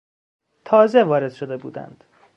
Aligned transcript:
تازه 0.65 1.03
وارد 1.03 1.31
شده 1.31 1.57
بودند. 1.57 2.03